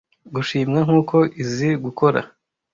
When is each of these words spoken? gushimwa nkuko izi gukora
gushimwa 0.35 0.79
nkuko 0.85 1.17
izi 1.43 1.69
gukora 1.83 2.19